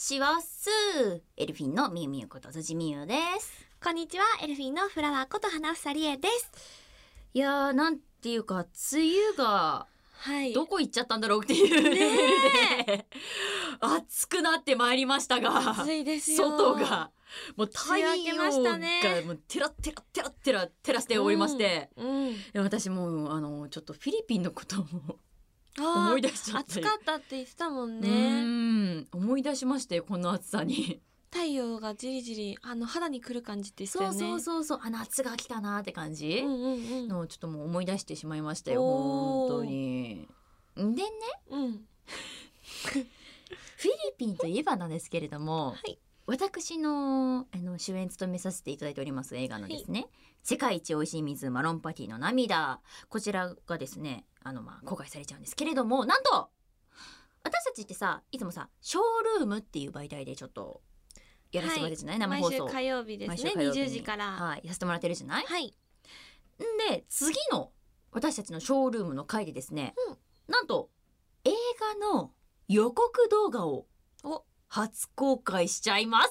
[0.00, 0.70] ちはっす
[1.36, 6.52] エルフィンのみゆみゆこと辻みゆですこんにちは、エルフィンのフラワーこと花房理恵です。
[7.34, 9.86] いやーなんていうか梅雨が
[10.20, 10.52] はい。
[10.52, 13.06] どこ行っちゃったんだろうっていうレベルで
[13.80, 16.48] 暑くなってまいりましたが暑いですよ。
[16.48, 17.10] 外が
[17.56, 22.34] もう太陽がもうテラテラテラテラ照らしておりまして、うん。
[22.52, 25.27] で私もうあのちょっとフィリピンのことをあ
[25.82, 28.42] 思い出しちゃあ、って暑かったって言ってたもんうね。
[28.42, 31.00] ん思い出しましてこの暑さに
[31.30, 34.40] 太陽がじりじり、あの肌に来る感じって言ってたそうよね。
[34.40, 37.08] そうそうそうあ夏が来たなって感じ、うんうんうん。
[37.08, 40.26] のをちょっともう思い出してしまいましたよ本当に。
[40.76, 41.02] でね
[41.50, 41.72] うん。
[42.82, 50.08] フィリピンといえばなんですけれども、はい私のあの主演務めさせていただいております映画のですね
[50.44, 56.50] 「世界一美味しい水マロンパティの涙」こちらがですねあのまあ公開されちゃうんですけれどもなんと
[57.42, 60.82] 私たちってさいつもさショールームっていう媒体でちょっと
[61.50, 62.64] やらせてもらってるじゃない、生放送。
[62.64, 63.28] 毎週火曜日ですね。
[63.28, 63.80] 毎週火曜日。
[63.80, 64.26] に20時から。
[64.32, 65.66] はいやらせてもらってるじゃない、はい。
[65.66, 67.72] んで次の
[68.12, 70.18] 私たちのショールームの回でですね、うん。
[70.52, 70.90] なんと
[71.44, 71.50] 映
[72.00, 72.32] 画の
[72.68, 73.86] 予告動画を
[74.24, 76.30] お初公開しちゃいます。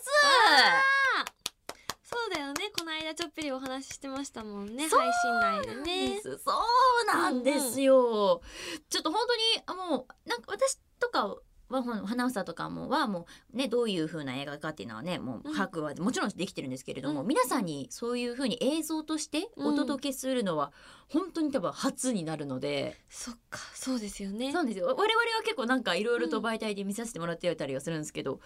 [2.04, 2.72] そうだよね。
[2.78, 4.88] この間ちょっぴりお話ししてましたもんね。
[4.88, 6.22] 配信内でね。
[6.22, 7.82] そうなんです。
[7.82, 8.42] よ、
[8.90, 11.36] ちょっと本当にあもうなんか私とか
[11.70, 15.54] は花房とかもはもうねどういう風な映画かっていうのはねもううん。
[15.54, 17.28] 把握はもちろんできてるんですけれども、うん。
[17.28, 20.72] 皆さんにそういう風に映像としてお届けするのは
[21.10, 24.52] 本当に多分初になるので、そっか、そうですよね。
[24.52, 24.62] そ。
[24.62, 24.88] うですよ。
[24.88, 28.40] 我々は結構なんかいろいろと媒体で見させてもらってたりはするんですけど、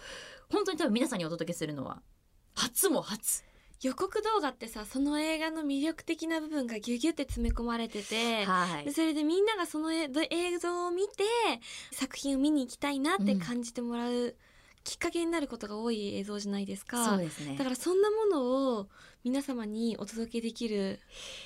[0.50, 2.02] 本当に多分皆さんにお届けするのは
[2.54, 3.44] 初も初。
[3.82, 8.44] 予告動画ってさ、その映画の魅力的な部分がギュギュって詰め込まれてて。
[8.44, 8.84] はい。
[8.84, 11.24] でそれでみんながその映映像を見て
[11.90, 14.36] 作品を見に行きたいなって感じてもらう
[14.84, 17.04] きっかけになることが多い映像じゃないですか。
[17.04, 17.56] そうですね。
[17.56, 18.88] だからそんなものを
[19.24, 21.00] 皆様にお届けできる。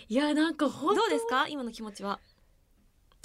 [0.09, 1.49] いやなんかど本当うですか？
[1.49, 2.21] 今の気持ちは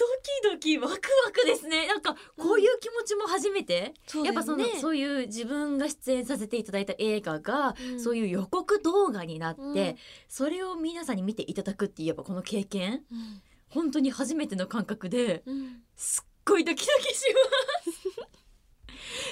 [0.02, 0.98] ドキドキワクワ
[1.32, 1.88] クですね。
[1.88, 8.02] なんかこういう気持ちも初めて、そうやっぱそのねそういう自分が出演させていただいた映画が、うん。
[8.02, 9.96] そういう予告動画になって、うん。
[10.28, 13.42] それを皆さんに見ていただくっていうやっぱこの経験うん。
[13.70, 15.82] 本当に初めての感覚でうん。
[15.96, 17.40] すっごいドキドキしま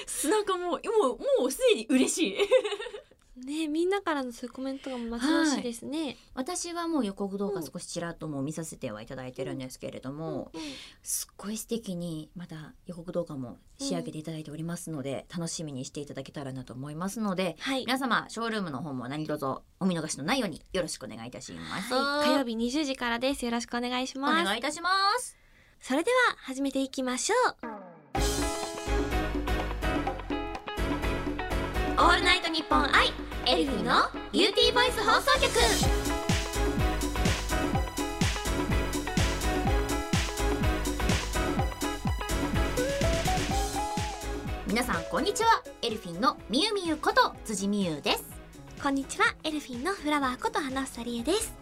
[0.06, 0.28] す。
[0.28, 0.80] なんかもうもう
[1.40, 2.36] もうすでに嬉しい
[3.40, 6.16] ねみんなからのそういうコメントが待ち遠しいですね。
[6.34, 10.60] 私はもう予告動画少しちらっともう見させてはいただいてるんですけれども、うん
[11.02, 19.46] すっごい素敵にまた予告動画も仕上げていただいておりますので、楽しみにしていただけたらなと思いますのではい、皆様ショールームの方も何卒
[19.80, 23.44] お見逃しのないようによろしくお願いいたします、はい、火曜日20時からです。
[23.44, 24.44] よろしくお願いしおます。
[24.44, 25.36] 願いいたします
[25.80, 27.34] それでは始めていきましょ
[27.66, 27.90] う。
[31.98, 34.02] オールナイトニッポン愛エルフィーの
[34.32, 35.50] ビューティーボイス放送局。
[44.66, 48.24] 皆さんこんにちはエルフィンのみゆみゆこと辻みゆです
[48.82, 51.59] こんにちは、エルフィンのフラワーこと花房理恵です。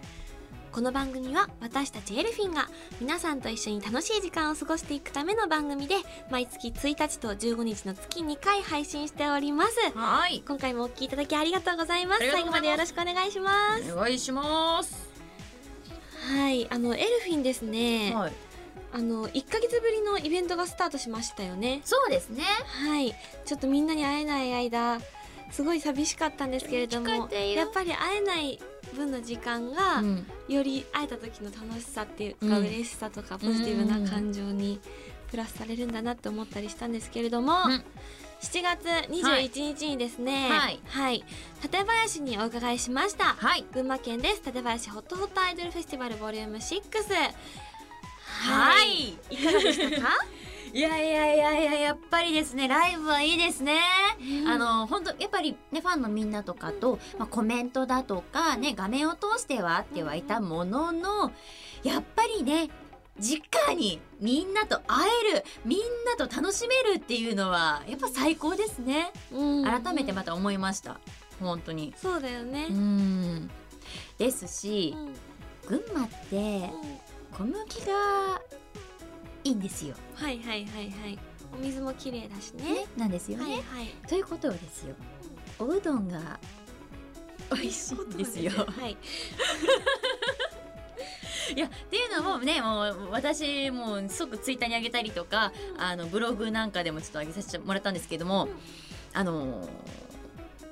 [0.72, 2.68] この番組は私たちエルフィンが
[3.00, 5.96] 皆さんと一緒に楽しい時間を過ごしていくための番組で
[6.30, 9.74] 毎月1日と15日の月2回配信しております。
[9.94, 12.30] はい今回もお聞きいただきありがとうございます。
[12.30, 13.92] 最後までよろしくお願いします。
[13.92, 15.08] お願いします
[16.32, 18.12] はい、あのエルフィンですね。
[18.14, 18.32] はい
[18.90, 21.82] あの1ヶ月ぶりのイベントがスタートしましたよね。
[21.84, 22.42] そうですね
[22.86, 23.14] はい、
[23.44, 25.00] ちょっとみんなに会えない間
[25.50, 28.58] すごい寂しかったんですけれどもやっぱり会えない
[28.94, 30.26] 分の時間が、うん。
[30.48, 32.66] より会えた時の楽しさっていうか、うん。
[32.66, 34.80] 嬉しさとかポジティブな感情に
[35.30, 37.84] プラスされるんだなって思ったりしたんですけれども、うん。
[38.40, 40.80] 7月21日にですねはい。
[40.86, 41.24] はい、
[41.60, 43.24] 館林にお伺いしました。
[43.24, 43.64] はい。
[43.72, 44.42] 群馬県です。
[44.42, 46.80] 館林ホットホットアイドルフェスティバルボリューム6
[48.28, 49.18] はい。
[49.30, 50.08] いかがでしたか？
[50.72, 53.80] いやいやいやいややっぱりですねライブはいいですね、
[54.42, 54.48] うん。
[54.48, 61.32] あの本当やっぱりねファンのみんなとかと、まあ、コメントだとかね画面を通してはあってはいたものの
[61.82, 62.70] やっぱりね
[63.18, 63.40] 直
[63.76, 65.78] にみんなと会えるみん
[66.18, 69.12] なと楽しめるっていうのはやっぱ最高ですね。
[69.32, 69.64] うん。
[69.64, 71.00] 改めてまた思いました。
[71.40, 71.94] 本当に。
[71.96, 72.66] そうだよね。
[72.70, 73.50] う、ん。
[74.18, 75.14] ですしうん。
[75.68, 77.08] 群馬ってうん。
[77.32, 77.56] 小麦
[77.86, 78.40] が
[79.48, 81.18] いいんですよ、はいはいはいはい。
[81.54, 82.74] お水も綺麗だしね。
[82.74, 83.94] ね、なんですよね、はいはい。
[84.06, 84.94] ということはですよ
[85.58, 86.38] おうどんが
[87.50, 88.50] 美味しいんですよ。
[88.50, 88.96] はい。
[91.56, 98.50] いやっていうのもねもう私もう即ツイッターに上げたりとかあのブログなんかでもちょっと上げさせてもらったんですけども、
[99.14, 99.68] あのー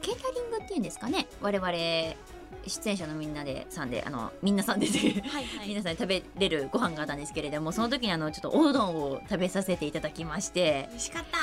[0.02, 1.72] ケータリングっていうんですかね我々
[2.66, 4.93] 出演者のみんなでさんであのみんなさんでは
[5.40, 5.69] いはい。
[5.69, 11.38] 皆さんで食べれるご飯があったんですけれどもその時にあのちょっとおうどんを食べさせていただきまして美味しかった。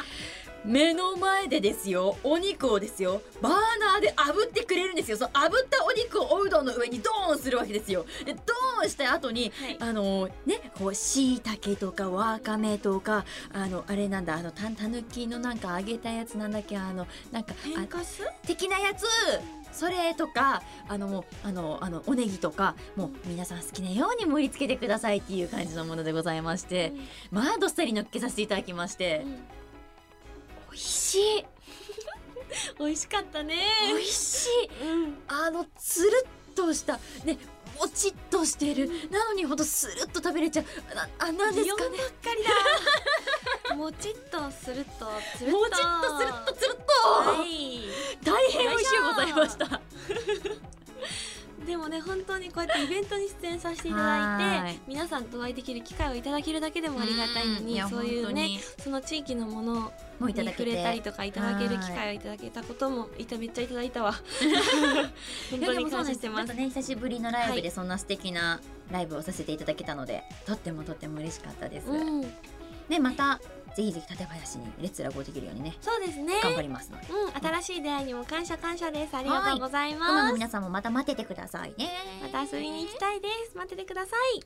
[0.65, 5.17] 目の前でですよお肉をですよバーナーで炙ってくれるんですよ。
[5.17, 8.05] その炙ったお肉をおうどんの上にドーンするわけですよ。
[8.25, 9.77] でドーンした後にはい。
[9.79, 18.21] あのねこうしいたけとかわかめとかあのあれなんだあのたたぬきのなんか揚げたやつなんだっけあのなんかあ天かす？
[18.47, 19.05] 的なやつ
[19.74, 26.94] それとかあのもうあのあのおネギとかもう皆さん好きなように盛り付けてくださいっていう感じのものでございまして、
[27.31, 29.31] まあどっさり乗っけさせていただきまして、うん。
[29.31, 29.40] 美
[30.74, 31.46] 味しい。
[32.80, 33.56] 美味しかったね。
[33.88, 34.86] 美味しい。
[34.86, 35.18] うん。
[35.28, 37.38] あのつるっとしたね
[37.80, 38.90] もちっとしてる。
[39.10, 40.66] なのにほんとスルッと食べれちゃう。
[40.96, 41.98] なあなんですかね。
[41.98, 42.44] 擬音ばっかり
[43.70, 43.75] だ。
[43.75, 45.58] もちっとするとつるっと。
[45.60, 46.92] もちっとつるっとつるっと、
[47.31, 47.81] はい。
[48.24, 49.81] 大変美味しゅうございました
[51.65, 54.74] でもね本当にこうやってイベントに出演させていただはい。
[54.74, 64.13] いて皆さんとお会いできる機会をいただけるだけでもありがたいのにんやそういうねその地域のものもに触れたりとかいただける機会をいただけたこともいためっちゃいただいたわ。
[65.51, 66.54] 本当に感謝してます。
[66.54, 68.60] ね久しぶりのライブでそんな素敵な
[68.92, 72.33] ライブをさせていただけたので、とってもとっても嬉しかったです、うん
[72.89, 73.39] ねまた
[73.75, 76.39] ぜひぜひ館林にレッツラゴーできるようにねそうですね。
[76.44, 77.07] 頑張りますので。
[77.09, 79.15] うん新しい出会いにも感謝感謝です。
[79.15, 80.27] ありがとうございます。
[80.27, 81.89] の皆さんもまた待っててくださいね。
[82.21, 83.57] また遊びに行きたいです。
[83.57, 84.44] 待っててください。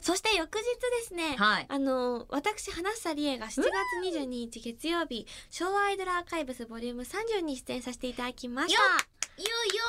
[0.00, 0.64] そして翌日で
[1.06, 1.66] すねはい。
[1.68, 8.82] あの私花房理恵が7月22日月曜日昭和アイドルアーカイブスボリューム30に出演させていただきました。
[8.82, 8.88] よ
[9.36, 9.84] いよいよ。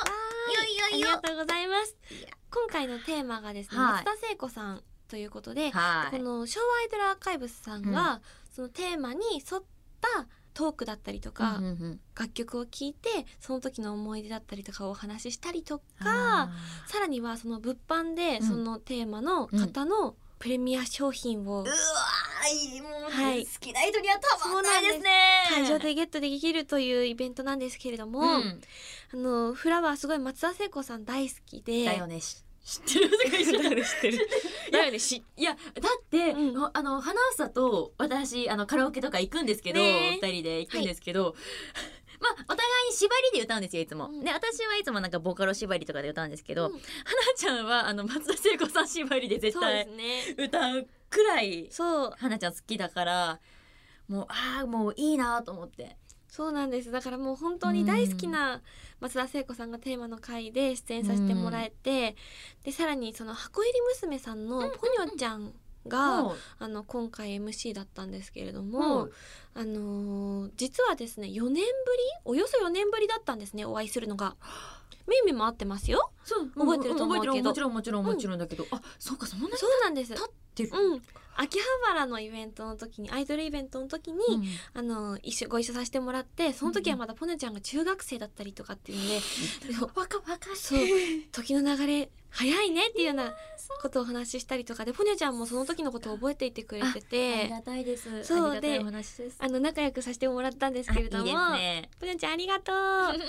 [0.70, 0.74] い。
[0.74, 1.08] いよいよ。
[1.08, 1.96] ありがとうございます。
[2.50, 4.04] 今回のテーマがですね、はい。
[4.04, 6.16] 松田聖子さんということで、はい。
[6.16, 8.20] この昭和アイドルアーカイブスさんが、
[8.54, 9.62] そのテーマに沿っ
[10.00, 12.00] たトークだったりとか、うんうんうん。
[12.18, 16.50] 楽曲を聴いてその時の思い出だったりとかをお話ししたりとかあ
[16.86, 18.46] さらにはその物販でうん。
[18.46, 23.44] そのテーマの方のプレミア商品をーうわーいいもう、はい。
[23.44, 25.10] 好きな人にはたまんないですね。
[25.50, 28.60] 会場でゲットできるというイベントなんですけれども、うん。
[29.12, 31.84] あのフラワーすごい松田聖子さん大好きで。
[31.84, 32.20] だよね。
[32.20, 33.10] し知ってる？
[33.24, 34.28] 世界知ってる知ってる
[34.70, 35.58] だよねしいやだ
[36.00, 36.70] って、うん。
[36.72, 41.34] あの花房と私あのカラオケとか行くんですけど、ね二人で行くんですけど、
[42.20, 44.24] まあお互いに縛りで歌うんですよいつも、うん。
[44.24, 46.72] で私はいつもなんかボカロ縛りとかで歌うんですけど、うん。
[46.72, 46.82] 花
[47.36, 50.34] ちゃんはあの松田聖子さん縛りで絶そうで対すね。
[50.38, 52.14] 歌うくらいそう。
[52.16, 53.40] 花ちゃん好きだから
[54.08, 55.96] もうああもういいなと思って
[56.36, 56.90] そうなんです。
[56.90, 58.60] だからもう本当に大好きな
[59.00, 62.14] 松田聖子さんがテーマの回で出演させてもらえて、
[62.62, 65.54] でさらにその箱入り娘さんのポニョちゃん
[65.88, 69.12] が、もうあの今回 MC だったんですけれども、うん
[69.54, 71.64] あのー実はですね4年ぶり
[72.26, 74.36] およそ4年ぶりだったんですねお会いするのが。
[75.06, 76.10] めいめいも会ってますよ。
[76.24, 76.50] そう。
[76.50, 77.42] 覚えてると思うけど。
[77.42, 80.12] もちろんもちろんもちろんだけど、あそうかそんなにそうなんです。
[80.12, 81.02] 経ってる、うん。
[81.36, 84.44] 秋葉原のイベントの時にアイドルイベントの時に、うん。
[84.74, 89.20] あの一緒ご一緒させてもらってその時はまだポネちゃんが中学生だったりとかっていうので、
[90.54, 90.78] そう
[91.32, 93.34] 時の流れ早いねっていうような
[93.80, 98.24] ことをお話ししたりとかでポニョちゃんもその時のことを覚えていてくれてありてがたいです。
[98.24, 98.80] そうで
[99.38, 101.90] あの仲良くさせてもらったんですけれどもあいいね。
[101.98, 102.76] ポニョちゃんありがとう。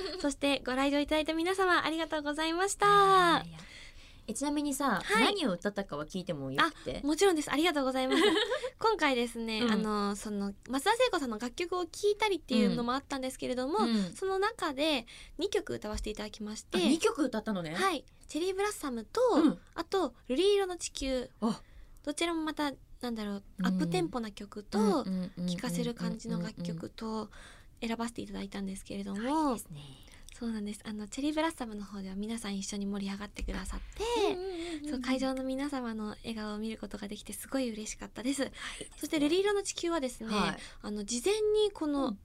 [0.21, 3.45] そしてご来場いただいた皆様ありがとうございました
[4.27, 5.23] えちなみにさ、はい。
[5.23, 7.01] 何を歌ったかは聞いてもよくて。
[7.03, 7.51] もちろんです。
[7.51, 8.21] ありがとうございます。
[8.77, 9.71] 今回ですね、うん。
[9.71, 14.13] あのその松田聖子さんの楽曲を聴いたりっていうのもあったんですけれども、うん。
[14.13, 15.07] その中で
[15.39, 17.73] 2曲歌わせていただきましてあ二曲歌ったのね。
[17.73, 18.03] はい。
[18.27, 19.59] チェリーブラッサムと、うん。
[19.75, 21.29] あと「瑠璃色の地球。
[21.39, 21.61] あ」
[22.03, 23.65] どちらもまたなんだろううん。
[23.65, 27.29] アップテンポな曲と聴かせる感じの楽曲と
[27.79, 30.06] 選ばせていただいたんですけれどうんも、いいですね
[30.37, 30.81] そうなんです。
[30.83, 38.51] あのチェリーブラッサムの方では皆さん一緒に盛り上がってくださって、そう会場の皆様の笑顔を見ることができてすごい嬉しかったです。
[38.97, 40.57] そして「瑠璃色の地球」はですね、はい。
[40.83, 42.19] あの事前にこうのん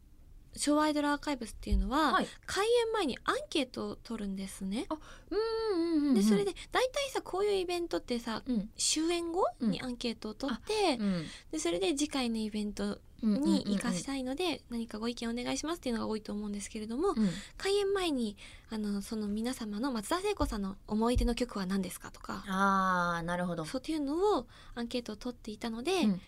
[0.57, 2.27] 昭和アイドルアーカイブスっていうのは、はい。
[2.47, 4.87] 開演前にアンケートを取るんですね。
[5.31, 8.71] うんうんうんでそれで大体さこういうイベントってさうん。
[8.77, 11.25] 終演後にアンケートを取って、うん。
[11.51, 17.31] でそれで次回のイベントに生かしたいので、何かご意見お願いしますっていうのが多いと思うんですけれども、うん。
[17.57, 18.37] 開演前に
[18.71, 23.65] あのその皆様の松田聖子さんの思い出の曲は何ですかとかあーなるほど。
[23.65, 26.21] そうっていうのをアンケートを取っていたので、うん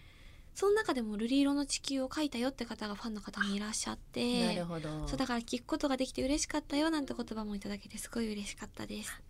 [0.54, 5.08] その中でも「瑠璃色の地球」を書いたよって方がファンの方にいらっしゃってなるほど。
[5.08, 9.22] そうだから聞くことができて嬉しかったよなんて言葉もいただけてすごい嬉しかったです。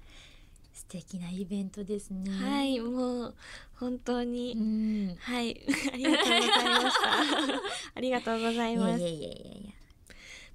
[0.75, 2.31] 素敵なイベントですね。
[2.31, 3.35] はいもう
[3.75, 5.17] 本当うに、ん。
[5.17, 5.61] はい。
[5.93, 6.41] ありがとうござい
[6.85, 7.61] ました。
[7.95, 9.01] ありがとうございます。
[9.01, 9.73] いやいやいやいや。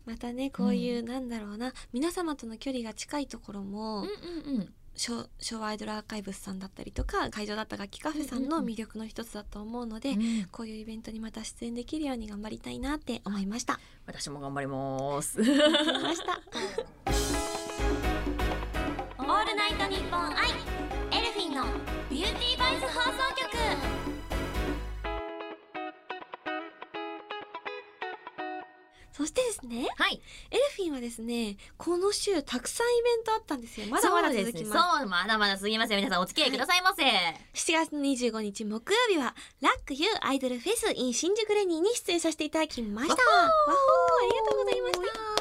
[0.06, 1.74] またねこういう、なんだろうな。
[1.94, 10.20] 皆様との距離が近いところも、うんうんうん昭昭和アイドルアーカイブスさんだったりとか会場だった楽器カフェさんの魅力の一つだと思うので、うん
[10.52, 13.80] こういうイベントにまた出演できるように頑張りたいなって思いました。
[14.06, 15.38] 私も頑張ります。
[15.40, 15.52] まし
[16.26, 16.42] た。
[19.20, 20.79] オールナイトニッポンア
[29.20, 30.22] そしてですね、はい。
[30.50, 33.88] エルフィンはですね、この週たくさんイベントあったんですよ。
[33.88, 34.54] まだまだ続きます。
[34.54, 36.00] そうですそう、まだまだ続きますよ。
[36.00, 37.04] 皆さんお付き合いくださいませ。
[37.04, 43.14] 7月の25日木曜日はラック U アイドルフェス in 新宿レニーに出演させていただきました。
[43.14, 44.94] わわほーありがとうございまし
[45.36, 45.39] た。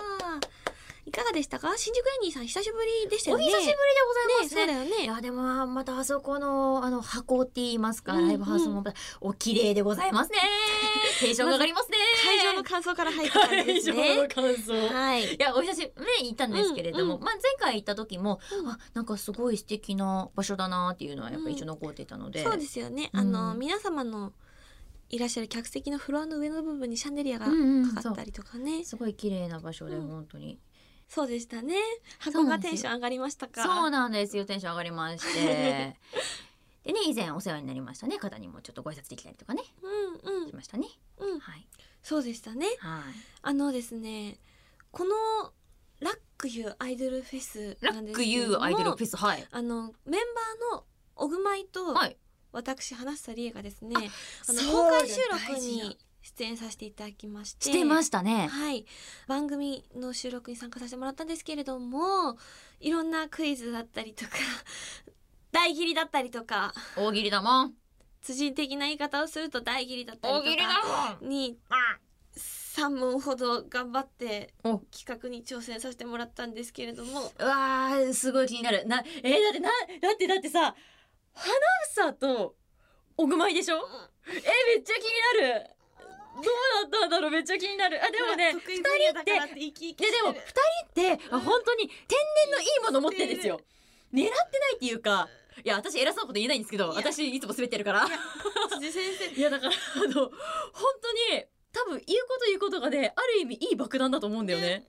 [1.09, 1.73] いかがでしたか？
[1.79, 3.45] 新宿レニーさん久しぶりでしたよね。
[3.45, 4.67] お久しぶりでございますね。
[4.67, 5.05] ねそうだよね。
[5.05, 8.85] いやでもまたあそこのあの箱って言いますか、うんうんライブハウスも
[9.23, 10.37] お綺麗でございますね。
[11.21, 11.97] テンションが上がりますね。
[12.25, 14.29] 会場の感想から入った感じです会場のね。
[14.29, 14.89] 感想。
[14.95, 15.35] はい。
[15.35, 23.09] いやお久しぶりに行ったんですけれども、うんうんまあ前回行った時も、うんあなんかすごい素敵な場所だなっていうのはやっぱり一応残ってたので、そうですよね。
[23.15, 24.35] うんあの、皆様の
[25.11, 28.85] いらっしゃる客席のフロアの上の部分にシャンデリアがうんうんかかったりとかね。
[28.85, 30.59] すごい綺麗な場所でうん本当に、
[31.09, 31.75] そうでしたね。
[32.19, 33.63] 箱がテンション上がりましたか？
[33.63, 34.45] そうなんですよ。
[34.45, 35.97] テンション上がりまして。
[36.85, 38.19] でね以前お世話になりましたね。
[38.19, 39.63] 方にもちょっとご挨拶できたりとかね。
[39.83, 40.49] うんうん。
[40.49, 40.87] しましたね。
[41.19, 41.41] うん。
[41.41, 41.67] はい。
[42.03, 42.67] そうでしたね。
[42.79, 43.03] はい。
[43.43, 44.39] あのですね、
[44.91, 45.53] この
[46.01, 49.47] ラックユーアイドルフェスラックなんですけどもアイドルフェスはい。
[49.51, 50.21] あのメン
[50.71, 50.85] バーの
[51.17, 52.17] オグマイとはい。
[52.53, 53.95] 私花房里枝がですね、
[54.49, 55.99] あの公開収録に
[56.37, 57.67] 出演させていただきまして。
[57.67, 58.49] してましたね。
[58.49, 58.85] はい。
[59.27, 62.37] 番組の収録に参加させてもらったんですけれども
[62.81, 64.31] いろんなクイズだったりとか
[65.53, 67.75] 大喜利だったりとか大喜利だもん。
[68.21, 71.31] 辻的な言い方をすると大喜利だったりと大喜利だかもん。
[71.31, 71.59] に
[72.37, 74.79] 3問ほど頑張ってお。
[74.97, 77.33] 企画に挑戦させてもらったんですけれども。
[77.39, 78.87] うわーすごい気になる。
[78.87, 79.71] なえー、だってな
[80.01, 80.75] だってだってさ
[81.35, 81.55] 花
[82.11, 82.57] 房と
[83.17, 83.77] おぐまいでしょ？
[84.29, 84.41] えー、め
[84.77, 84.99] っちゃ気
[85.41, 85.71] になる
[86.39, 88.01] どうだったんだろうめっちゃ気になる。
[88.03, 88.81] あでもね二人
[89.21, 90.43] ってででも二る
[90.95, 93.61] 人ってあ本当に天然のいいもの持ってるんですよ。
[94.13, 95.29] 狙ってないっていうか
[95.65, 96.95] いや私偉そうなこと言えないんですけどいや。
[96.97, 98.09] 私いつも滑ってるから。
[98.71, 100.31] 辻先生いやだからあの本
[101.03, 104.87] 当に多分言うこと言うことがねある意味いい爆弾だと思うんだよね。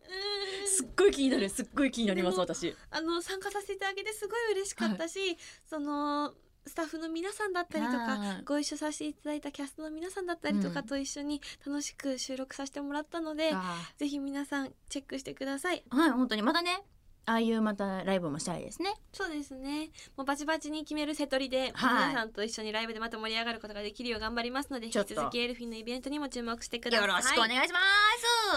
[0.63, 0.67] うん。
[0.67, 2.75] すっごい気になるすっごい気になります私。
[2.91, 6.33] あの参加させていただけてすごい嬉しかったし、その
[6.69, 8.43] スタッフの皆さんだったりとかはい。
[8.45, 10.85] ご一緒させていただいたキャストの皆さんだったりとかうん。
[10.85, 15.83] と一緒に楽しく収録させてもらったので、あぜひ皆さんチェックしてください。
[15.89, 16.41] ーはい本当に。
[16.41, 16.81] またね
[17.25, 18.95] ああいうまたライブもしたいですね。
[19.13, 19.89] そうですね。
[20.17, 22.07] もうバチバチに決めるセトリで、はい。
[22.07, 25.09] 皆さんと一緒にライブでまた盛り上がることができるよう頑張りますので引ちょっと。
[25.09, 27.07] き続きエルフィンのイベントにも注目してください。
[27.07, 27.79] よろしくお願いしま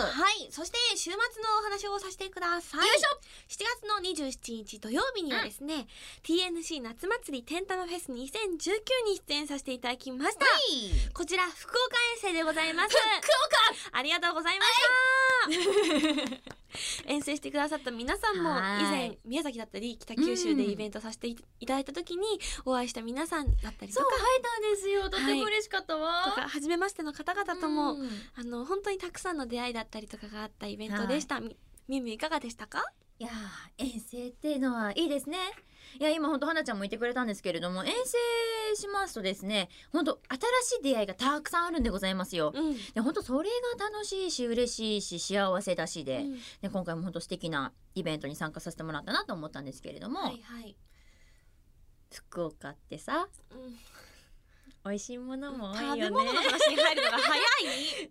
[0.00, 0.49] す、はい。
[0.50, 1.19] そして週末の
[1.61, 2.81] お話をさせてください。
[2.81, 3.21] よいしょ。
[3.49, 5.87] 7月の27日土曜日にはですね、
[6.23, 10.47] TNC 夏祭り天玉フェス2019に出演させていただきました。
[11.12, 12.97] こちら福岡遠征でございます。
[13.21, 13.33] 福
[13.92, 16.62] ありがとうございました。
[17.07, 22.25] 遠征してくださった皆さんもはい以前宮崎だったり北九州でイベントさせていただいた時に
[22.64, 24.07] お会いした皆さんだったりとか。
[24.09, 25.11] そう会えたんですよ。
[25.11, 28.09] とても嬉しかったわ、とか初めましての方々とも、うん。
[28.37, 31.57] あの本当にたくさんの出会いだったりとかがあったイベントでした、み
[31.88, 32.85] みゆみゆいかがでしたか？
[33.19, 35.38] いやー遠征っていうのはいいですね
[35.99, 38.18] いや今本当花ちゃんも言ってくれたんですけれども遠征
[38.76, 40.18] しますとですね本当
[40.62, 42.52] 新しい出会いがたくさんあるんでございますよ。
[42.54, 46.38] うん、で本当それが楽しいし嬉しいし幸せだしで,、うん。
[46.61, 50.76] で今回も本当素敵なイベントに参加させてもらったなと思ったんですけれども、はいはい、
[52.12, 53.78] 福岡ってさうん。
[54.84, 56.02] 美味しいものも多い食よね。
[56.02, 57.42] べ物の話に入るのが早い。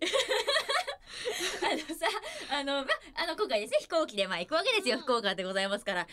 [1.62, 2.06] あのさ
[2.50, 5.02] あの,、ま、あの今回ですね飛行機でまあ行くわけですよ、うん。
[5.02, 6.04] 福岡でございますから。
[6.04, 6.10] で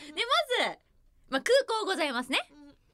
[0.59, 0.79] まず、
[1.29, 2.39] まあ、空港ございますね。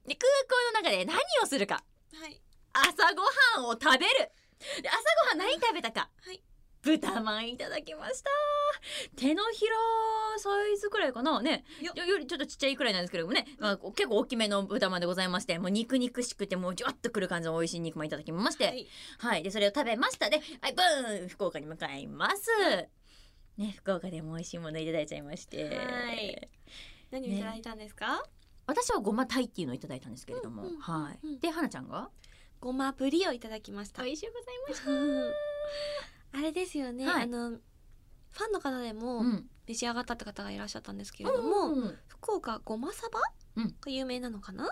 [0.06, 1.82] で空港の中で何をするか。
[2.14, 2.40] はい。
[2.72, 4.30] 朝ごはんを食べる。
[4.82, 6.42] で朝ごはん何食べたか、はい。
[6.82, 8.30] 豚まんいただきました。
[9.16, 9.74] 手のひら
[10.38, 11.42] サイズくらいかな。
[11.42, 11.64] ね。
[11.80, 11.92] よ。
[12.18, 18.88] りちょっとちっちゃいくらいなんですけれどもね、まあ、結構大きめの豚まんでございましてもう肉肉しくてもうじゅわっとくる感じの美味しい肉まんいただきまして、はい。
[19.18, 21.28] はい、でそれを食べましたで、はい、ブーン！
[21.28, 22.50] 福岡に向かいます。
[23.56, 26.48] ね、福岡でも美味しいものいただいちゃいまして、はい
[27.10, 28.24] 何をいただいたんですか、
[28.66, 31.18] 私はごまタイっていうのをいただいたんですけれども、うんうんはい。
[31.26, 32.10] うんで、花ちゃんが？
[32.58, 34.02] ごまぶりをいただきました。
[34.02, 35.32] 美味しゅうございましうん
[36.38, 37.22] あれですよね、はい。
[37.24, 43.20] あのファンの方でもうん、召し上がったって方がいらっしゃったんですけれども、うんが福岡ごまさば？
[43.56, 43.76] うん。
[43.80, 44.70] が有名なのかな、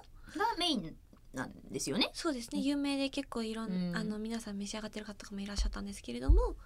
[0.59, 0.97] メイン
[1.33, 2.11] なんですよね。
[2.14, 2.59] そうですね。
[2.59, 2.64] うん。
[2.64, 3.97] 有名で結構いろん、うん。
[3.97, 6.57] あの皆さん召し上がってる方とかもいらっしゃったんですけれども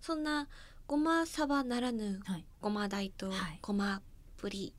[0.00, 0.48] そんな
[0.86, 2.46] ごまサバならぬはい。
[2.60, 3.58] ごま大とはい。
[3.62, 4.02] ごま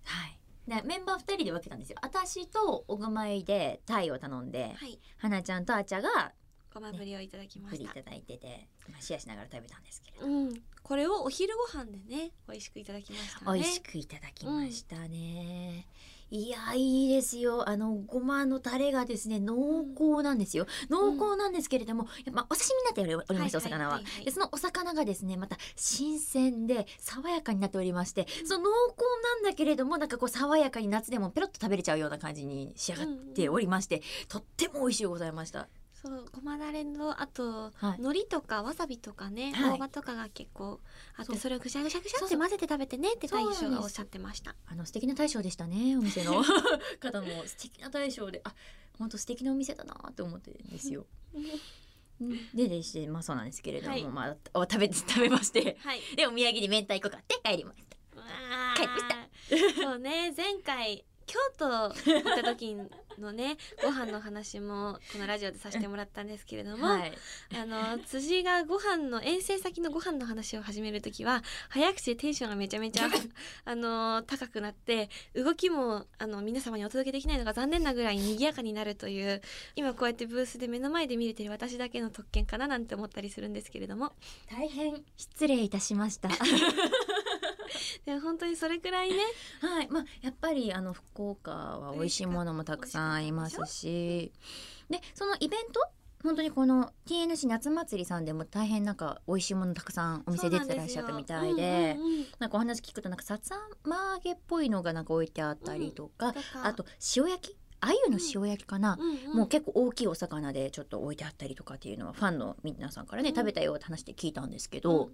[0.03, 0.39] はい。
[0.67, 1.97] でメンバー2人で分けたんですよ。
[2.01, 4.99] 私と小熊井でタイを頼んで、はい。
[5.17, 6.31] 花ちゃんとあちゃが
[6.73, 7.77] ごまぶりをいただきました。
[7.77, 10.53] 振りいただいてて、まあ、シェアしながら食べたんですけれど、うん。
[10.81, 13.59] これをお昼ご飯でね美味しくいただきましたね。
[13.59, 15.87] 美味しくいただきましたね、
[16.35, 17.69] いやいいですよ。
[17.69, 29.03] あのごまのタレがですね濃厚なんですよ、濃厚なんですけれども、やっぱお刺身になっておりまして、はいはいお魚は,、でそのお魚がですねまた新鮮で爽やかになっておりまして、その濃厚
[29.43, 35.67] なんだけれどもなんかこう爽やかに夏でもペロッと食べれちゃうような感じに仕上がっておりまして、とっても美味しいございました
[36.03, 38.01] そうごまだれのあと、はい。
[38.01, 39.77] 海苔とかわさびとかねはい。
[39.77, 40.81] 大葉とかが結構
[41.15, 44.53] あってそれをぐしゃぐしゃぐしゃって混ぜて食べてねって大将がおっしゃってました。
[44.67, 46.43] あの素敵な大将でしたねお店の。
[46.99, 48.41] 方も素敵な大将で。
[48.43, 48.53] あ
[48.99, 51.05] 本当素敵なお店だなと思ってるんですよ。
[52.53, 54.03] ででしてまあそうなんですけれども、はい。
[54.03, 55.77] まあお食べて 食べまして。
[55.79, 56.01] はい。
[56.17, 57.97] でお土産に明太子買って帰りました。
[58.75, 59.81] 帰りました。
[59.81, 62.75] そうね前回京都行った時
[63.21, 67.13] のねご飯の話もこのラジオでさせてもらったんですけれども、はい、
[67.55, 73.07] あの辻がご飯の遠征先のご飯の話を始める時は早口でテンションがめちゃめちゃ
[73.65, 79.41] あの高くなって動きもあの皆様にお届けできないのが残念なぐらい賑やかになるという
[79.75, 84.13] 今こうやってブースで目の前で見れてる私だけの特権かななんて思ったりするんですけれども
[84.49, 86.29] 大変失礼いたしました。
[88.05, 89.17] でも本当にそれくらいね。
[89.61, 94.31] はい、まあやっぱりあの福岡は美味しいものもたくさんありますし、
[94.89, 95.79] でそのイベント？
[96.23, 101.97] 本当にこの TNC 夏祭りさんでも大変なんか美味しいものたくさんお店出てらっしゃったみたいで。
[102.39, 103.51] なんかお話聞くとなんかさつ
[103.83, 106.33] ま揚げっぽいのがなんか置いてあったりとか、うん。
[106.33, 106.45] とか。
[106.63, 106.85] あと
[107.17, 107.57] 塩焼き？
[107.85, 109.37] 鮎の塩焼きかな、うんうんうん。
[109.37, 113.35] もう結構大きいお魚でちょっと置いてあったりとかっていうのはファンの皆さんからね、うん。
[113.35, 115.13] 食べたよって話で聞いたんですけうんど、うん。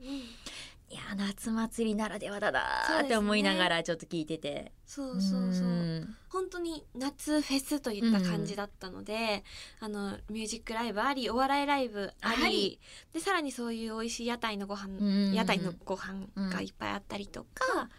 [0.91, 2.61] いや夏祭りならではだな
[3.03, 4.71] って思いながらちょっと聞いてて。
[4.85, 5.67] そうそうそう。
[5.67, 9.43] うん本当に夏フェスといった感じだったので、
[9.79, 12.79] あのミュージックライブありお笑いライブあり、はい
[13.11, 17.89] でさらにそういう美味しい屋台のご飯、うん屋台のご飯がいっぱいあったりとか、あ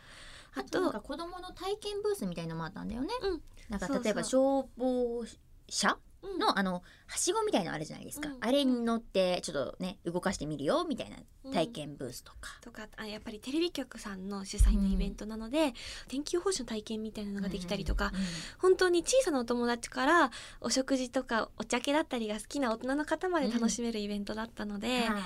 [0.54, 3.08] あとなんとか子供の体験ブースみたいのもあったんだよね。
[3.22, 3.42] うん。
[3.68, 5.24] なんか例えば消防
[5.68, 6.38] 車うん。
[6.38, 8.36] のあのはしごみたいのあるじゃないですか、うん。
[8.40, 11.16] あれに乗ってちょっとね動かしてみるよみたいな
[11.50, 15.72] 体験ブースとか、とかあやっぱりテレビ局さんの主催のイベントなので、
[16.08, 18.12] 天気予報士の体験みたいなのができたりとか、うん
[18.58, 25.22] 本当に小さなお友達からお食事とかお茶系だったりが好きな大人の方まで楽しめるイベントだったので、はい。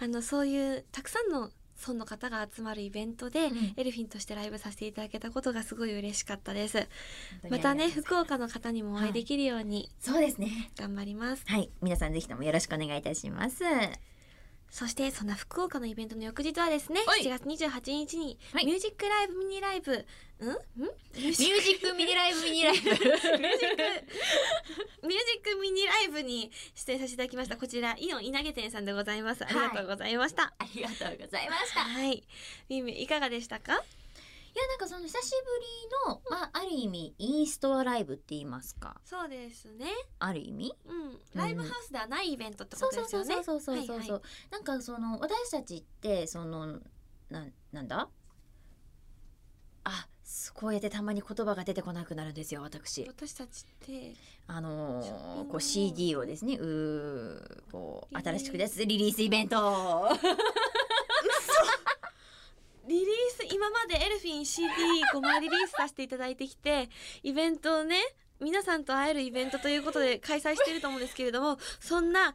[0.00, 3.74] あのそういうたくさんの村の方が集まるイベントで、うん。
[3.76, 6.86] エルフィンとしてライブさせていただけたことがすごい嬉しかったです。
[7.48, 10.70] またね福岡の方にもお会いできるようにそうですね。
[10.78, 11.70] 頑張ります、はい。
[11.82, 13.64] 皆さんぜひともよろしくお願いいたします
[14.78, 17.22] そしてそんな福岡のイベントの翌日はですねはい。
[17.22, 18.66] 7月28日にはい。
[18.66, 20.04] ミュージックライブミニライブ、
[20.40, 20.48] うん？
[20.50, 22.42] んミュージッミュージックミニライブ。
[22.44, 23.08] ミニライブク ミュージ
[25.40, 27.56] ックミニライブに出演させていただきました。
[27.56, 29.44] こちらイオン稲毛店さんでございます。
[29.44, 30.52] ありがとうございました。
[30.58, 31.80] ありがとうございました。
[31.80, 32.22] はい、
[32.68, 33.76] ミミいかがでしたか？
[33.76, 33.82] い
[34.58, 35.30] やなんかその久し
[36.06, 39.00] ぶりの、まあ、ある意味インストアライブって言いますか。
[39.04, 39.86] そうですね。
[40.18, 40.74] ある意味？
[40.86, 41.18] うん。
[41.34, 43.44] ライブハウスではないイベントってこそうそうとですよね。
[43.44, 44.20] そうそうそうそうそう、はいはい。
[44.50, 46.80] なんかその私たちってその
[47.30, 48.08] なんなんだ？
[49.84, 53.04] あすこうやってたまに言葉が出てこなくなるんですよ私。
[53.06, 54.14] 私たちって。
[54.48, 60.08] あのーこう CD をですねうーこう新しく出すリリースイベント
[63.66, 66.88] 今までエルフィン CD5 枚リリースさせていただいてきて
[67.24, 67.96] イベントをね
[68.40, 72.32] 皆さんと会えるイベントということで開催していると思うんですけれどもそんな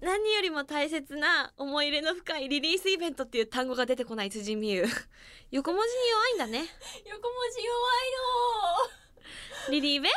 [0.00, 4.86] 何よりも大切な思い入れの深いリリースイベントっていう単語が出てこない辻美優。
[5.50, 6.66] 横文字に弱いんだね。
[7.04, 8.10] 横文字弱い
[9.68, 10.08] のリリーベ？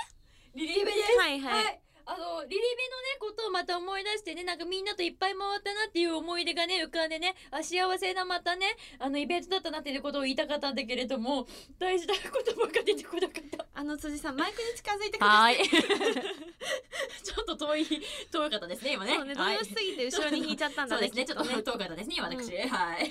[0.55, 1.39] リリーベではい。
[1.41, 8.65] はいあのリリベのねことをまた思い出してねなんかみんなといっぱい回ったなっていう思い出がね浮かんでねあ幸せなまたね
[8.97, 11.45] あのイベントだったなっていうことを言いたかったんだけれども
[11.77, 12.23] 大事な言
[12.55, 13.65] 葉が出てこなかった。
[13.75, 15.55] あの辻さんマイクに近づいてくださはい。
[15.55, 17.85] い ちょっと遠い
[18.31, 19.13] 遠かったですね今ね。
[19.15, 19.55] そうね動はい。
[19.55, 23.09] 揺しすぎて後ろに引いちゃったんだねそうですねちょっと遠かったですね私、うはい。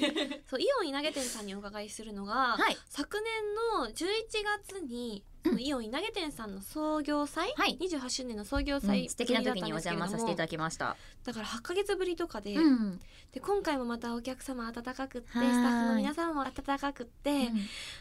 [0.51, 2.77] そうイオン稲毛店さんにお伺いするのが、はい。
[2.89, 4.05] 昨年の11
[4.67, 10.97] 月にそのイオン稲毛店さんの創業祭、はい28周年の創業う祭ん素敵な時にお邪魔させていただききました。
[11.25, 13.01] だから8ヶ月ぶりとかで,、うん
[13.33, 17.51] で今回もまたお客様温かくってスタッフの皆さんも温かくって、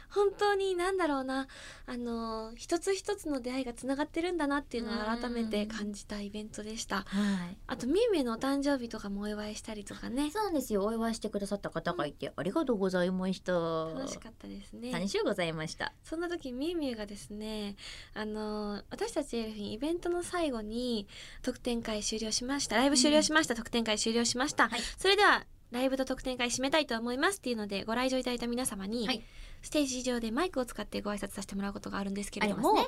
[0.10, 1.47] 本当に何だろうな
[1.86, 6.97] あの一つ一つの出会いがつながってるんだなっていうのを改めて感じたイベントでした。
[6.97, 7.04] は
[7.52, 7.58] い。
[7.67, 10.86] あとみゆみゆのお誕生日とかもお祝いしたりとかねそうなんですよ。
[10.86, 13.52] お祝いしてくださった方がいて、ありがとうございました。
[13.54, 14.91] 楽しかったですね。
[14.91, 15.93] 楽しゅうございました。
[16.04, 17.76] そんな時みゆみゆがですね。
[18.13, 21.08] あの私たちエルフィンイベントの最後に
[21.42, 22.78] 特典会終了しました。
[22.78, 24.80] ライブ終了しました、特典会終了しました、はい。
[24.98, 29.22] それではライブと特典会締めたいと思いますっていうのでご来場いただいた皆様に、はい。
[29.63, 32.88] ステージ上でマイクを使ってご挨拶させてもらうことがあるんですけれども、ね。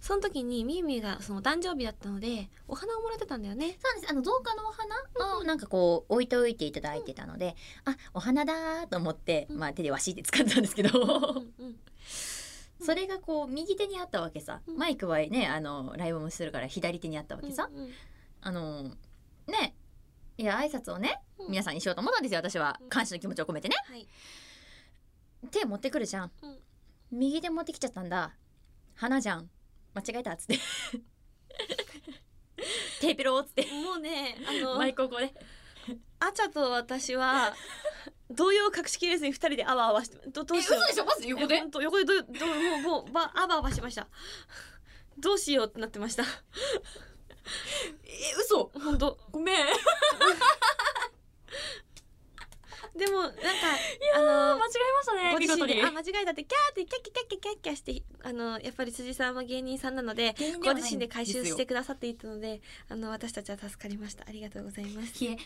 [0.00, 3.76] その時にみゆみゆがそのお誕生日だったのでお花をもらってたんだよね。
[3.78, 4.10] そうです。
[4.10, 9.58] あの造花のお花をなんかこう置いておいていただいてたので、あ、お花だーと思って、うん。
[9.58, 11.76] まあ手でわしって使ってたんですけど、うんうん
[12.80, 14.62] それがこう右手にあったわけさ。
[14.66, 17.68] うんマイクはね、あのライブもするから左手にあったわけさ。
[17.72, 17.90] うんうん
[18.42, 18.94] あの
[19.46, 19.76] ね、
[20.38, 22.38] いや挨拶をね、うん皆さんにしようと思ったんですよ。
[22.40, 23.76] 私はうん感謝の気持ちを込めてね。
[23.86, 24.06] はい
[25.50, 26.30] 手持ってくるじゃん。
[26.42, 26.58] うん
[27.12, 28.34] 右手持ってきちゃったんだ。
[28.94, 29.50] 花じゃん。
[29.94, 30.58] 間違えたっつって。
[33.00, 33.66] テーペローっつって。
[33.82, 35.34] もうねあのマイクをこうね。
[36.20, 37.54] あちゃと私は
[38.30, 40.94] 動揺を隠しきれずに二人であわあわしてどどうしよう？
[40.94, 41.04] しょ？
[41.04, 44.06] マジいやほんと横でどどもうもうばあばあばしました。
[45.18, 46.22] どうしようってなってました。
[46.22, 46.26] え、
[48.38, 48.70] 嘘？
[48.74, 49.18] 本当？
[49.32, 49.56] ごめん。
[52.96, 53.38] でもなんか
[54.16, 55.32] あの間違えましたね。
[55.32, 55.82] ご自身に。
[55.82, 60.96] あ間違いだってキャーってキャッキャキャッキャキャッキャしてあのやっぱり辻さんは芸人さんなので芸人でごはないんですよ。
[60.96, 64.24] 自身で回収してくださっていたのであの私たちは助かりました。
[64.28, 65.24] ありがとうございます。
[65.24, 65.36] いえ。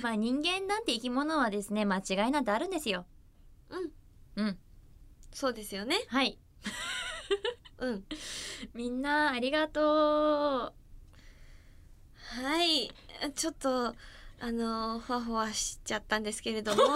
[0.00, 3.04] まあ人間なんて生き物はですね、間違いなんてあるんですよ。
[3.70, 4.44] うん。
[4.44, 4.58] うん。
[5.32, 5.96] そうですよね。
[6.08, 6.38] はい。
[7.78, 8.04] うん。
[8.74, 10.72] みんなありがと
[12.14, 12.92] はい。
[13.34, 13.94] ちょっと
[14.40, 16.82] あのふわふわしちゃったんですけれども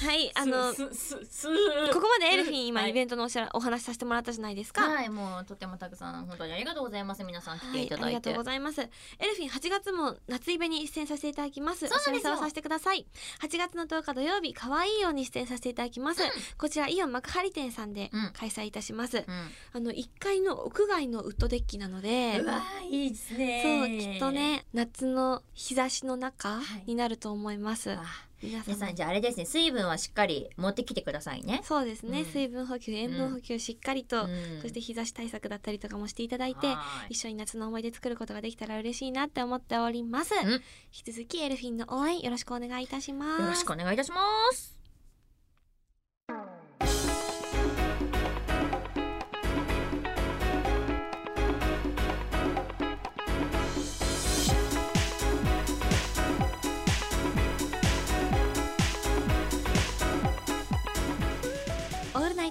[0.00, 1.48] はいあのすすす
[1.92, 4.82] ここまでエルフィン今はいイベントのおしゃお話しさせてもらったじゃないですか。
[4.82, 7.24] はい、はい、もうとてもたくさん本当にありがとうございます。
[7.24, 8.04] 皆さん来ていただいて。
[8.06, 8.80] ありがとうございます。
[8.80, 11.80] エルフィン8月も夏イベに出演させていただきます。
[11.80, 13.06] そうなんですよお知らせをさせてください。
[13.42, 16.22] 8月の10日土曜日、可愛いように出演させていただきます。
[16.56, 19.18] こちらイオン幕張店さんでうん開催いたします。
[19.18, 19.24] うん。
[19.72, 22.46] あの1階の屋外のウッドデッキなのでう。
[22.46, 23.98] わいいですそうね。
[24.14, 24.30] きっと。
[24.30, 27.90] ね夏の日差しの中はいになると思います。
[27.92, 31.60] あ皆さん皆さんじゃああれですね、水分はしっかり持ってきてくださいね。
[31.64, 32.24] そうですね、うん。
[32.26, 34.60] 水分補給塩分補給しっかりと、うん。
[34.62, 37.14] そして日差し対策だったりとかもしていただいてはい。
[37.14, 40.50] 一緒に夏の思い出作ることができたら嬉しいなって思っております、ん。
[40.50, 43.42] 引き続きエルフィンの応援よろしくお願いいたします。
[43.42, 44.22] よろしくお願いいたしま
[44.52, 44.77] す。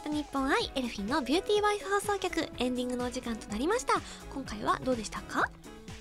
[0.08, 3.96] トニッポンアイエルフィンのビューティーワイフ放送局エンディングのお時間となりました。
[4.34, 5.50] 今回はどうでしたか？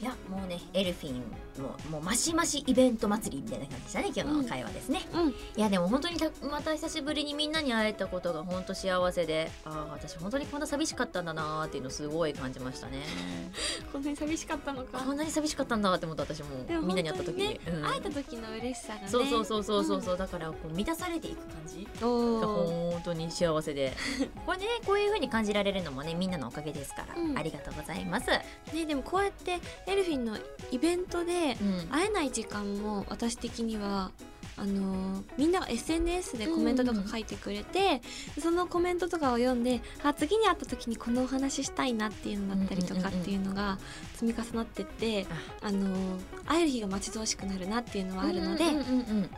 [0.01, 1.23] いやもうねエルフィン
[1.63, 5.31] ももうマシマシイベント祭りみたいな感じでしたね今日の会話ですね、うん。
[5.31, 12.99] いやでも本当にたまた久しぶりにみんなに会えたことが本当幸せでああ私本当にこんな寂しかったんだなーっていうのをすごい感じましたね。
[13.91, 14.99] こんなに寂しかったのか。
[14.99, 16.49] こんなに寂しかったんだって思った私も
[16.83, 17.83] みんなに会った時に、うん。
[17.83, 19.09] 会えた時の嬉しさがね。
[19.09, 22.91] そうそうそうそうそうそう、だからこう満たされていく感じがー。
[22.91, 23.97] 本当に幸せで。
[24.45, 27.39] これねこういう風に感じられるのもねみんなのおかげですから、うん。
[27.39, 28.45] ありがとうございます、ね
[28.87, 30.37] でもこうやってエルフィンの
[30.71, 31.89] イベントでうん。
[31.91, 34.11] 会えない時間も私的には
[34.59, 38.01] あのーみんなが SNS でコメントとか書いてくれて、
[38.41, 43.79] そのコメントとかを読んであ次に会った時にこのお話ししたいなっていうのだったりとかっていうのが
[44.15, 45.27] 積み重なってって、
[45.63, 45.71] あ。
[45.71, 49.17] のー会える日が待ち遠しくなるなっていうのはあるので、うんうんうんうん。
[49.19, 49.29] 引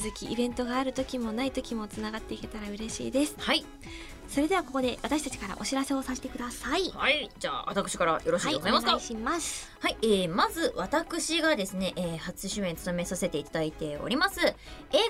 [0.02, 3.34] 続きイベントがある時もない時もつながっていけたら嬉しいです。
[3.38, 3.64] はい
[4.28, 6.90] それではここで私たちからお知らせをさせてください。
[6.94, 7.30] はい。
[7.38, 9.70] じゃあ私からよろしいはいお願いします。
[9.80, 14.40] はい、えー、まず私がですね、えー初主演務めさせていただいております。
[14.40, 14.54] 映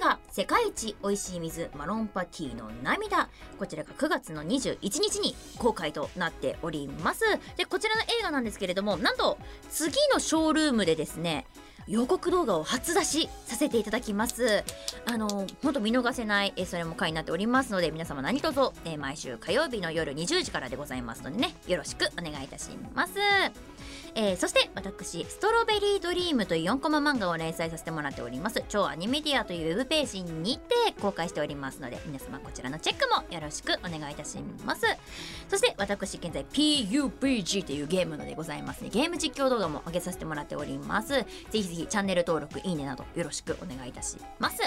[0.01, 3.29] 画「世界一おいしい水マロンパティの涙」
[3.59, 7.25] こちらが9月の21日に公開となっております。
[7.57, 11.47] でこちらの映画なんですけれどもなんと次のショールームでですね
[11.89, 14.63] 予告動画を初出しさせていただきます。
[15.07, 23.15] あの本当見逃せない、えーそれも回になっておりますので皆様何卒、えー毎週火曜日の夜20時からでございますのでねよろしくお願いいたします。
[24.15, 28.63] えーそして私「ストロベリードリーム」という4コマ漫画を連載させてもらっております。
[28.69, 34.83] 超アニメディアというウェブページにて公開しておりますので皆様こちらのチェックもよろしくお願いいたします。
[35.49, 38.91] そして私現在 PUBG というゲームのでございますね。
[38.91, 41.09] ゲーム実況動画も上げさせてもらっております。
[41.09, 44.63] ぜひぜひチャンネル登録いいねなどよろしくお願いいたします。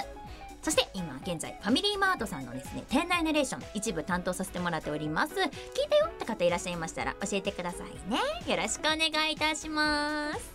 [0.62, 5.34] そして今現在ファミリーマートさんのですね店内ナレーション一部担当させてもらっております。
[5.34, 5.42] 聞い
[5.90, 8.18] たよって方いらっしゃいましたら教えてくださいね。
[8.46, 10.52] よろしくお願いいたします。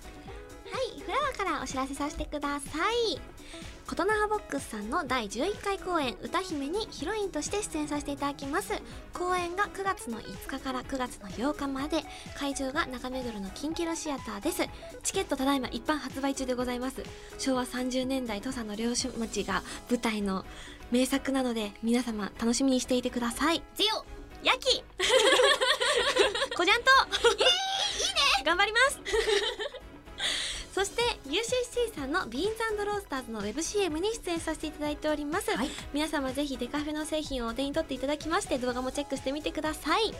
[0.71, 3.36] はいフラワーからお知らせさせてください。
[3.87, 8.73] 琴ノ葉ボックスさんの第11回公演歌姫にヒロインとして出演させていただきます。
[9.13, 12.03] 公演が9月の5日から9月の8日まで
[12.37, 14.63] 会場が中目黒のキンキロシアターです。
[15.03, 17.01] チケットただいま一般発売中でございます。
[17.37, 20.45] 昭和30年代土佐の漁師町が舞台の
[20.91, 23.63] 名作なので皆様楽しみにしていてください。
[23.75, 23.85] 強
[24.43, 24.83] ヤキ！
[26.55, 26.91] こじゃんと！
[27.31, 27.45] いいね！
[28.45, 28.99] 頑張ります
[30.77, 35.69] そして UCC さんのビーンズロースターズのウェブ CM に出演させていただいております、はい。
[35.91, 40.13] 皆様ぜひデカフェの製品をお手に取っていただきまして動画もチェックしてみてください。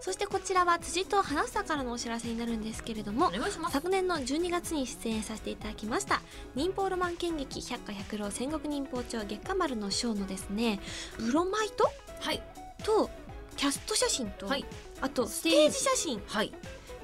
[0.00, 3.30] そしてこちらは辻と花房からのお知らせになるんですけれども
[3.68, 6.22] 昨年の12月に出演させていただきました
[6.54, 10.80] 忍法ロマン剣劇百花百郎戦国忍法帳月下丸のショーのですね
[11.18, 11.84] ブロマイト
[12.20, 12.42] はい。
[12.82, 13.10] と
[13.58, 14.64] キャスト写真と、はい。
[15.02, 16.22] あとステージ写真。
[16.26, 16.50] はい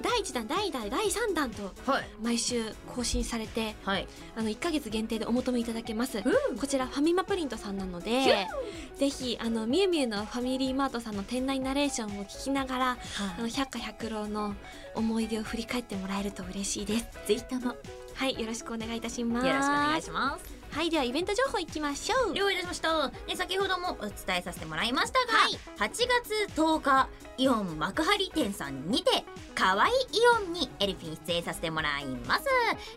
[0.01, 2.09] 第1弾第2弾第3弾とはい。
[2.21, 4.07] 毎週更新されてはい。
[4.35, 6.19] あの1ヶ月限定でお求めいただけます。
[6.19, 6.57] うん。
[6.57, 8.47] こちらファミマプリントさんなので
[8.97, 12.97] ぜひあのみゆみゆのファミリーマートさんの店内ナレーションを聞きながら
[13.37, 14.55] あの百花百郎の
[14.95, 17.05] 思い出を振り返ってもらえると嬉しいです。
[17.25, 17.67] ぜひとも。
[17.67, 17.75] よ
[18.15, 19.47] はいよろしくお願いいたします。
[19.47, 22.33] ろしくお願いしますはいではイベント情報いきましょう。
[22.33, 25.51] 了解いたしました、ね、先ほどもお伝えさせてもらいましたが、はい。
[25.77, 29.23] 8月10日イオン幕張店さんにて
[29.55, 29.97] かわいいイ
[30.45, 32.45] オンにエルフィン出演させてもらいます、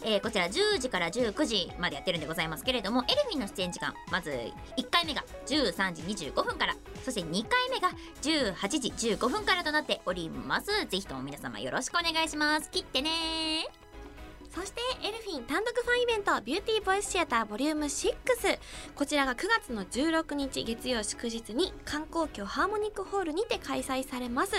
[0.02, 4.30] えーこちら10時から19時までやってるんでございますけれどもエルフィンの出演時間まず
[4.76, 7.90] 1回目が13時25分からそして2回目が
[8.22, 10.66] 18時15分からとなっております。
[10.66, 12.70] ぜひとも皆様よろしくお願いします。
[12.70, 13.10] 切ってね
[13.89, 13.89] そ
[15.30, 18.58] してエルフィン単独ファンイベントビューティーボイスシアターボリューム6
[18.96, 24.52] こちらが9月の16日月曜祝日に観光協ハーモニックホールにて開催されます。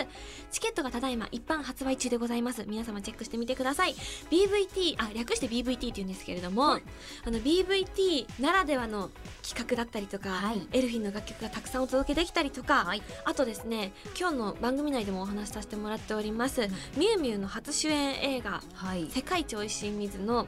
[0.51, 2.63] チケットがただいま一般発売中でございます。
[2.67, 3.95] 皆様チェックしてみてください。
[4.29, 6.83] BVT あ略して BVT って言うんですけれども、はい。
[7.25, 9.09] あの BVT ならではの
[9.41, 10.67] 企画だったりとか、はい。
[10.71, 13.03] エルフィンの楽曲がたくさんお届けできたりとか、はい。
[13.25, 16.71] あとですね今日の番組内でもお話しさせてもらっております、ん。
[16.97, 19.09] みゆみゆの初主演映画はい。
[19.09, 20.47] 世界一おいしい水の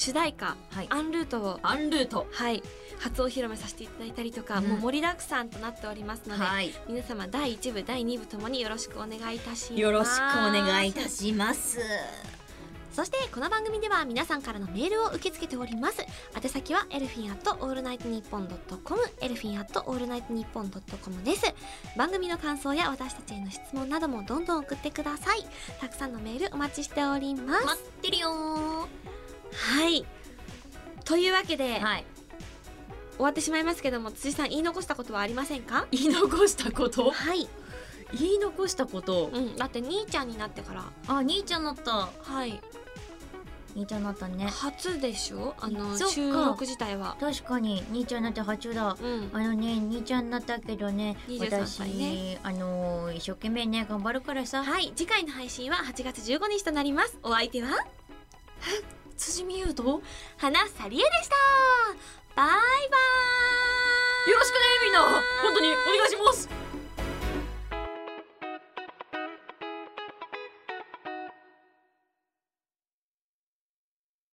[0.00, 0.86] 主題歌はい。
[0.88, 2.26] アンルートをアンルート。
[2.32, 2.62] はい
[3.00, 4.64] 初お披露目させていただいたりとか、うん。
[4.64, 6.72] もう盛りだくさんとなっておりますので、はい。
[6.88, 9.80] 皆様第1部第2部ともによろしくお願いいたします。
[9.80, 10.18] よろしくお
[10.52, 11.80] 願いいたします。
[12.92, 16.02] そしてこの番組では皆さんからのメールを受け付けております。
[16.34, 21.42] 宛先はエルフィンアットオールナイトニッポンドットコムエルフィンアットオールナイトニッポンドットコムです。
[21.98, 25.44] 番組の感想や私たちへの質問などもどんどん送ってください。
[25.78, 27.66] たくさんのメールお待ちしております。
[27.66, 28.88] 待ってるよ
[29.52, 30.04] はい。
[31.04, 32.04] というわけで、ーはい。
[33.16, 35.86] 終わってしまいますけども辻さん言い残したことはありませんか？
[35.90, 37.10] 言い残したこと？
[37.10, 37.48] はい、
[38.18, 39.26] 言い残したこと？
[39.32, 40.84] うん、だって兄ちゃんになってから。
[41.06, 42.08] あ兄ちゃんなった。
[42.22, 42.58] はい。
[43.76, 44.46] 兄ちゃんなったね。
[44.46, 45.54] 初でしょ？
[45.60, 47.16] あの収録自体は。
[47.20, 47.84] 確かに。
[47.90, 48.96] 兄ちゃんなって初だ。
[48.98, 49.30] うん。
[49.34, 52.38] あのね兄ちゃんなったけどね23私歳ね。
[52.42, 54.64] あのー一生懸命ね頑張るからさ。
[54.64, 54.92] はい。
[54.96, 57.18] 次回の配信は8月15日となります。
[57.22, 57.68] お相手は？
[59.20, 60.00] 辻美優と
[60.38, 61.36] 花さりえでした。
[62.34, 62.56] バイバ
[64.26, 64.30] イ。
[64.30, 65.00] よろしくねみんな。
[65.42, 66.69] 本当にお願いします。